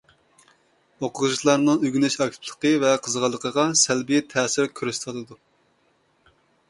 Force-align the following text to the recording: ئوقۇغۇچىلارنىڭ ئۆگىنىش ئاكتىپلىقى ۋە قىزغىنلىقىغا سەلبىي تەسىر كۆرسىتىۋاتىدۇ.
ئوقۇغۇچىلارنىڭ 1.07 1.83
ئۆگىنىش 1.89 2.17
ئاكتىپلىقى 2.25 2.71
ۋە 2.85 2.93
قىزغىنلىقىغا 3.09 3.67
سەلبىي 3.85 4.25
تەسىر 4.33 4.71
كۆرسىتىۋاتىدۇ. 4.81 5.39